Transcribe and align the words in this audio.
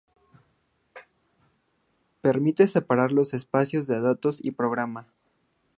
Permite 2.21 2.67
separar 2.67 3.11
los 3.11 3.35
espacios 3.35 3.85
de 3.85 4.01
datos 4.01 4.43
y 4.43 4.49
programa. 4.49 5.05